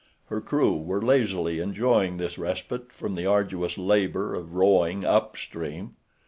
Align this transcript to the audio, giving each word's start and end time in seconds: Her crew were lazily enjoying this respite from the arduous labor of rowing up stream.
Her 0.29 0.41
crew 0.41 0.75
were 0.77 0.99
lazily 0.99 1.59
enjoying 1.59 2.17
this 2.17 2.39
respite 2.39 2.91
from 2.91 3.13
the 3.13 3.27
arduous 3.27 3.77
labor 3.77 4.33
of 4.33 4.55
rowing 4.55 5.05
up 5.05 5.37
stream. 5.37 5.93